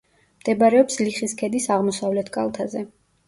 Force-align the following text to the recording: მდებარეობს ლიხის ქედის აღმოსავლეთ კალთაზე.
მდებარეობს 0.43 0.95
ლიხის 1.01 1.35
ქედის 1.43 1.69
აღმოსავლეთ 1.75 2.31
კალთაზე. 2.39 2.85